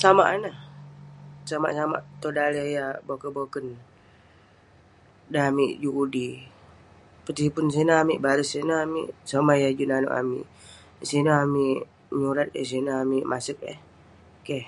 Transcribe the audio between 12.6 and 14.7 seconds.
eh, sineh amik maseq eh. Keh.